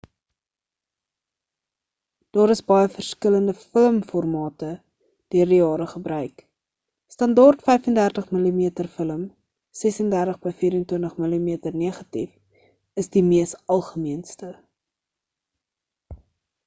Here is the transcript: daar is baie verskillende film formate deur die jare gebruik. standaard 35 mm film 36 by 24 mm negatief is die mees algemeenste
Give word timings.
daar 2.37 2.51
is 2.53 2.61
baie 2.71 2.85
verskillende 2.93 3.53
film 3.57 3.97
formate 4.11 4.69
deur 5.35 5.51
die 5.53 5.59
jare 5.59 5.85
gebruik. 5.91 6.41
standaard 7.15 7.61
35 7.67 8.31
mm 8.37 8.87
film 8.95 9.21
36 9.83 10.39
by 10.47 10.53
24 10.63 11.19
mm 11.25 11.75
negatief 11.85 12.31
is 13.05 13.13
die 13.17 13.23
mees 13.31 13.53
algemeenste 13.77 14.49